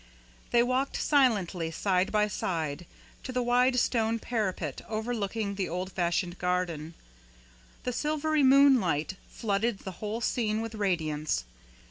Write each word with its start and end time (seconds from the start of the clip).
They 0.49 0.63
walked 0.63 0.97
silently, 0.97 1.69
side 1.69 2.11
by 2.11 2.27
side, 2.27 2.87
to 3.21 3.31
the 3.31 3.43
wide 3.43 3.77
stone 3.79 4.17
parapet 4.17 4.81
overlooking 4.87 5.53
the 5.53 5.69
old 5.69 5.91
fashioned 5.91 6.39
garden. 6.39 6.95
The 7.83 7.93
silvery 7.93 8.41
moonlight 8.41 9.13
flooded 9.29 9.81
the 9.81 9.91
whole 10.01 10.19
scene 10.19 10.59
with 10.59 10.73
radiance. 10.73 11.43